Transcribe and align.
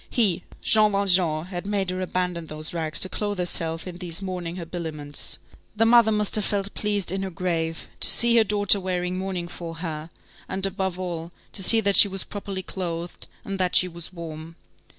He, 0.09 0.43
Jean 0.63 0.93
Valjean, 0.93 1.45
had 1.45 1.67
made 1.67 1.91
her 1.91 2.01
abandon 2.01 2.47
those 2.47 2.73
rags 2.73 2.99
to 3.01 3.07
clothe 3.07 3.37
herself 3.37 3.85
in 3.85 3.99
these 3.99 4.19
mourning 4.19 4.55
habiliments. 4.55 5.37
The 5.75 5.85
mother 5.85 6.11
must 6.11 6.33
have 6.33 6.43
felt 6.43 6.73
pleased 6.73 7.11
in 7.11 7.21
her 7.21 7.29
grave, 7.29 7.87
to 7.99 8.07
see 8.07 8.35
her 8.37 8.43
daughter 8.43 8.79
wearing 8.79 9.15
mourning 9.19 9.47
for 9.47 9.75
her, 9.75 10.09
and, 10.49 10.65
above 10.65 10.97
all, 10.97 11.31
to 11.53 11.61
see 11.61 11.81
that 11.81 11.97
she 11.97 12.07
was 12.07 12.23
properly 12.23 12.63
clothed, 12.63 13.27
and 13.45 13.59
that 13.59 13.75
she 13.75 13.87
was 13.87 14.11
warm. 14.11 14.55